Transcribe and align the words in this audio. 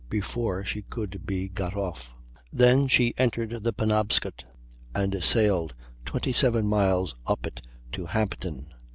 before 0.09 0.65
she 0.65 0.81
could 0.81 1.27
be 1.27 1.47
got 1.47 1.75
off. 1.77 2.09
Then 2.51 2.87
she 2.87 3.13
entered 3.19 3.63
the 3.63 3.71
Penobscot, 3.71 4.45
and 4.95 5.23
sailed 5.23 5.75
27 6.05 6.65
miles 6.65 7.13
up 7.27 7.45
it 7.45 7.61
to 7.91 8.07
Hampden. 8.07 8.65